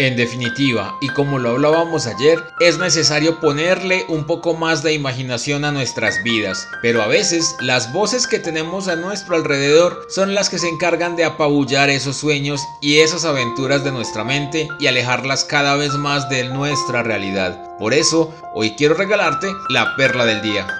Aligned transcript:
En 0.00 0.16
definitiva, 0.16 0.96
y 1.02 1.08
como 1.08 1.38
lo 1.38 1.50
hablábamos 1.50 2.06
ayer, 2.06 2.42
es 2.58 2.78
necesario 2.78 3.38
ponerle 3.38 4.06
un 4.08 4.24
poco 4.24 4.54
más 4.54 4.82
de 4.82 4.94
imaginación 4.94 5.62
a 5.66 5.72
nuestras 5.72 6.22
vidas, 6.22 6.66
pero 6.80 7.02
a 7.02 7.06
veces 7.06 7.54
las 7.60 7.92
voces 7.92 8.26
que 8.26 8.38
tenemos 8.38 8.88
a 8.88 8.96
nuestro 8.96 9.36
alrededor 9.36 10.06
son 10.08 10.34
las 10.34 10.48
que 10.48 10.58
se 10.58 10.70
encargan 10.70 11.16
de 11.16 11.24
apabullar 11.24 11.90
esos 11.90 12.16
sueños 12.16 12.62
y 12.80 13.00
esas 13.00 13.26
aventuras 13.26 13.84
de 13.84 13.92
nuestra 13.92 14.24
mente 14.24 14.68
y 14.78 14.86
alejarlas 14.86 15.44
cada 15.44 15.76
vez 15.76 15.92
más 15.92 16.30
de 16.30 16.44
nuestra 16.44 17.02
realidad. 17.02 17.76
Por 17.78 17.92
eso, 17.92 18.34
hoy 18.54 18.70
quiero 18.76 18.94
regalarte 18.94 19.48
la 19.68 19.96
perla 19.96 20.24
del 20.24 20.40
día. 20.40 20.79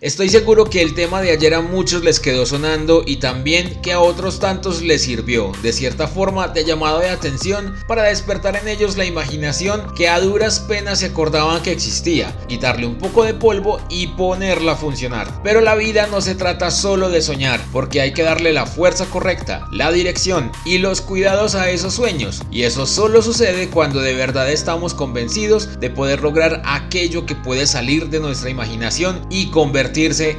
Estoy 0.00 0.30
seguro 0.30 0.64
que 0.64 0.80
el 0.80 0.94
tema 0.94 1.20
de 1.20 1.30
ayer 1.30 1.52
a 1.52 1.60
muchos 1.60 2.02
les 2.02 2.20
quedó 2.20 2.46
sonando 2.46 3.02
y 3.04 3.16
también 3.16 3.82
que 3.82 3.92
a 3.92 4.00
otros 4.00 4.40
tantos 4.40 4.80
les 4.80 5.02
sirvió, 5.02 5.52
de 5.62 5.74
cierta 5.74 6.08
forma, 6.08 6.48
de 6.48 6.64
llamado 6.64 7.00
de 7.00 7.10
atención 7.10 7.74
para 7.86 8.04
despertar 8.04 8.56
en 8.56 8.66
ellos 8.66 8.96
la 8.96 9.04
imaginación 9.04 9.92
que 9.94 10.08
a 10.08 10.18
duras 10.18 10.60
penas 10.60 11.00
se 11.00 11.06
acordaban 11.06 11.62
que 11.62 11.72
existía, 11.72 12.34
quitarle 12.48 12.86
un 12.86 12.96
poco 12.96 13.24
de 13.24 13.34
polvo 13.34 13.78
y 13.90 14.06
ponerla 14.06 14.72
a 14.72 14.76
funcionar. 14.76 15.42
Pero 15.42 15.60
la 15.60 15.74
vida 15.74 16.06
no 16.06 16.22
se 16.22 16.34
trata 16.34 16.70
solo 16.70 17.10
de 17.10 17.20
soñar, 17.20 17.60
porque 17.70 18.00
hay 18.00 18.14
que 18.14 18.22
darle 18.22 18.54
la 18.54 18.64
fuerza 18.64 19.04
correcta, 19.04 19.68
la 19.70 19.92
dirección 19.92 20.50
y 20.64 20.78
los 20.78 21.02
cuidados 21.02 21.54
a 21.54 21.68
esos 21.68 21.92
sueños, 21.92 22.40
y 22.50 22.62
eso 22.62 22.86
solo 22.86 23.20
sucede 23.20 23.68
cuando 23.68 24.00
de 24.00 24.14
verdad 24.14 24.50
estamos 24.50 24.94
convencidos 24.94 25.78
de 25.78 25.90
poder 25.90 26.22
lograr 26.22 26.62
aquello 26.64 27.26
que 27.26 27.34
puede 27.34 27.66
salir 27.66 28.08
de 28.08 28.20
nuestra 28.20 28.48
imaginación 28.48 29.26
y 29.28 29.50
convertirse 29.50 29.89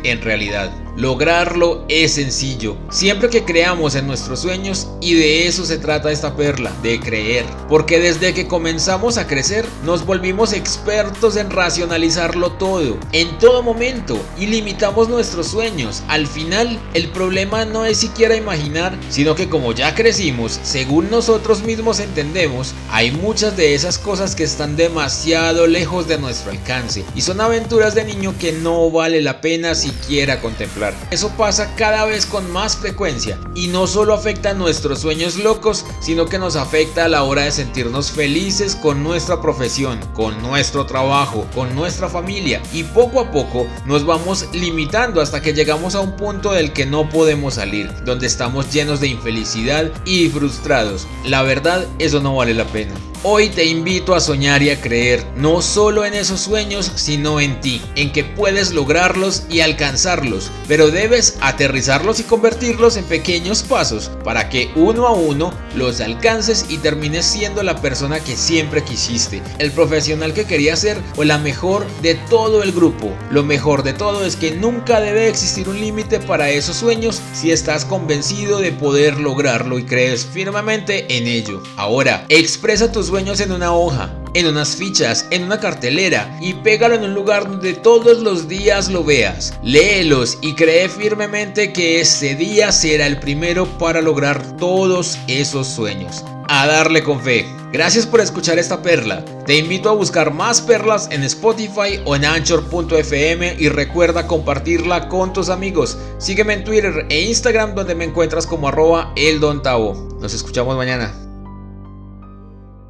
en 0.03 0.21
realidad. 0.21 0.71
Lograrlo 0.97 1.85
es 1.87 2.15
sencillo, 2.15 2.75
siempre 2.89 3.29
que 3.29 3.45
creamos 3.45 3.95
en 3.95 4.07
nuestros 4.07 4.41
sueños 4.41 4.89
y 4.99 5.13
de 5.13 5.47
eso 5.47 5.65
se 5.65 5.77
trata 5.77 6.11
esta 6.11 6.35
perla, 6.35 6.73
de 6.83 6.99
creer. 6.99 7.45
Porque 7.69 7.99
desde 7.99 8.33
que 8.33 8.47
comenzamos 8.47 9.17
a 9.17 9.25
crecer 9.25 9.65
nos 9.85 10.05
volvimos 10.05 10.51
expertos 10.51 11.37
en 11.37 11.49
racionalizarlo 11.49 12.51
todo, 12.53 12.97
en 13.13 13.37
todo 13.37 13.63
momento, 13.63 14.19
y 14.37 14.47
limitamos 14.47 15.07
nuestros 15.07 15.47
sueños. 15.47 16.03
Al 16.09 16.27
final, 16.27 16.77
el 16.93 17.07
problema 17.09 17.63
no 17.63 17.85
es 17.85 17.97
siquiera 17.97 18.35
imaginar, 18.35 18.97
sino 19.09 19.33
que 19.33 19.47
como 19.47 19.71
ya 19.71 19.95
crecimos, 19.95 20.59
según 20.61 21.09
nosotros 21.09 21.63
mismos 21.63 22.01
entendemos, 22.01 22.73
hay 22.91 23.11
muchas 23.11 23.55
de 23.55 23.75
esas 23.75 23.97
cosas 23.97 24.35
que 24.35 24.43
están 24.43 24.75
demasiado 24.75 25.67
lejos 25.67 26.09
de 26.09 26.17
nuestro 26.17 26.51
alcance 26.51 27.05
y 27.15 27.21
son 27.21 27.39
aventuras 27.39 27.95
de 27.95 28.03
niño 28.03 28.35
que 28.37 28.51
no 28.51 28.91
vale 28.91 29.21
la 29.21 29.39
pena 29.39 29.73
siquiera 29.73 30.41
contemplar. 30.41 30.80
Eso 31.11 31.29
pasa 31.37 31.75
cada 31.75 32.05
vez 32.05 32.25
con 32.25 32.51
más 32.51 32.75
frecuencia 32.75 33.37
y 33.53 33.67
no 33.67 33.85
solo 33.85 34.13
afecta 34.13 34.51
a 34.51 34.53
nuestros 34.55 34.99
sueños 34.99 35.35
locos, 35.37 35.85
sino 35.99 36.25
que 36.25 36.39
nos 36.39 36.55
afecta 36.55 37.05
a 37.05 37.07
la 37.07 37.23
hora 37.23 37.43
de 37.43 37.51
sentirnos 37.51 38.11
felices 38.11 38.75
con 38.75 39.03
nuestra 39.03 39.41
profesión, 39.41 39.99
con 40.13 40.41
nuestro 40.41 40.85
trabajo, 40.85 41.45
con 41.53 41.75
nuestra 41.75 42.09
familia 42.09 42.61
y 42.73 42.83
poco 42.83 43.19
a 43.19 43.31
poco 43.31 43.67
nos 43.85 44.05
vamos 44.05 44.47
limitando 44.53 45.21
hasta 45.21 45.41
que 45.41 45.53
llegamos 45.53 45.93
a 45.93 45.99
un 45.99 46.15
punto 46.15 46.51
del 46.51 46.73
que 46.73 46.85
no 46.85 47.09
podemos 47.09 47.55
salir, 47.55 47.91
donde 48.03 48.25
estamos 48.25 48.71
llenos 48.71 48.99
de 48.99 49.07
infelicidad 49.07 49.91
y 50.05 50.29
frustrados. 50.29 51.07
La 51.25 51.43
verdad, 51.43 51.85
eso 51.99 52.19
no 52.21 52.35
vale 52.35 52.53
la 52.53 52.65
pena. 52.65 52.93
Hoy 53.23 53.49
te 53.49 53.65
invito 53.65 54.15
a 54.15 54.19
soñar 54.19 54.63
y 54.63 54.71
a 54.71 54.81
creer, 54.81 55.23
no 55.35 55.61
solo 55.61 56.05
en 56.05 56.15
esos 56.15 56.41
sueños, 56.41 56.91
sino 56.95 57.39
en 57.39 57.61
ti, 57.61 57.79
en 57.95 58.11
que 58.11 58.23
puedes 58.23 58.71
lograrlos 58.73 59.43
y 59.47 59.59
alcanzarlos, 59.59 60.49
pero 60.67 60.89
debes 60.89 61.37
aterrizarlos 61.39 62.19
y 62.19 62.23
convertirlos 62.23 62.97
en 62.97 63.05
pequeños 63.05 63.61
pasos 63.61 64.09
para 64.23 64.49
que 64.49 64.71
uno 64.75 65.05
a 65.05 65.11
uno 65.11 65.53
los 65.75 66.01
alcances 66.01 66.65
y 66.67 66.79
termines 66.79 67.23
siendo 67.23 67.61
la 67.61 67.79
persona 67.79 68.19
que 68.19 68.35
siempre 68.35 68.83
quisiste, 68.83 69.43
el 69.59 69.71
profesional 69.71 70.33
que 70.33 70.45
querías 70.45 70.79
ser 70.79 70.97
o 71.15 71.23
la 71.23 71.37
mejor 71.37 71.85
de 72.01 72.15
todo 72.15 72.63
el 72.63 72.71
grupo. 72.71 73.13
Lo 73.29 73.43
mejor 73.43 73.83
de 73.83 73.93
todo 73.93 74.25
es 74.25 74.35
que 74.35 74.49
nunca 74.49 74.99
debe 74.99 75.27
existir 75.27 75.69
un 75.69 75.79
límite 75.79 76.19
para 76.21 76.49
esos 76.49 76.77
sueños 76.77 77.21
si 77.33 77.51
estás 77.51 77.85
convencido 77.85 78.57
de 78.57 78.71
poder 78.71 79.19
lograrlo 79.19 79.77
y 79.77 79.85
crees 79.85 80.25
firmemente 80.25 81.15
en 81.15 81.27
ello. 81.27 81.61
Ahora, 81.77 82.25
expresa 82.27 82.91
tus 82.91 83.10
sueños 83.11 83.41
en 83.41 83.51
una 83.51 83.73
hoja, 83.73 84.09
en 84.35 84.47
unas 84.47 84.77
fichas, 84.77 85.25
en 85.31 85.43
una 85.43 85.59
cartelera 85.59 86.33
y 86.39 86.53
pégalo 86.53 86.95
en 86.95 87.03
un 87.03 87.13
lugar 87.13 87.45
donde 87.45 87.73
todos 87.73 88.19
los 88.19 88.47
días 88.47 88.87
lo 88.87 89.03
veas. 89.03 89.53
Léelos 89.61 90.37
y 90.41 90.55
cree 90.55 90.87
firmemente 90.87 91.73
que 91.73 91.99
ese 91.99 92.35
día 92.35 92.71
será 92.71 93.07
el 93.07 93.19
primero 93.19 93.65
para 93.77 94.01
lograr 94.01 94.55
todos 94.55 95.19
esos 95.27 95.67
sueños. 95.67 96.23
A 96.47 96.67
darle 96.67 97.03
con 97.03 97.19
fe. 97.19 97.45
Gracias 97.73 98.07
por 98.07 98.21
escuchar 98.21 98.57
esta 98.57 98.81
perla. 98.81 99.25
Te 99.45 99.57
invito 99.57 99.89
a 99.89 99.93
buscar 99.93 100.33
más 100.33 100.61
perlas 100.61 101.09
en 101.11 101.23
Spotify 101.23 101.99
o 102.05 102.15
en 102.15 102.23
anchor.fm 102.23 103.57
y 103.59 103.67
recuerda 103.67 104.25
compartirla 104.25 105.09
con 105.09 105.33
tus 105.33 105.49
amigos. 105.49 105.97
Sígueme 106.17 106.53
en 106.53 106.63
Twitter 106.63 107.07
e 107.09 107.23
Instagram 107.23 107.75
donde 107.75 107.93
me 107.93 108.05
encuentras 108.05 108.47
como 108.47 108.69
arroba 108.69 109.11
eldontavo. 109.17 110.17
Nos 110.21 110.33
escuchamos 110.33 110.77
mañana. 110.77 111.13